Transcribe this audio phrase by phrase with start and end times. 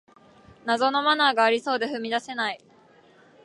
[0.65, 2.59] 謎のマナーがありそうで踏み出せない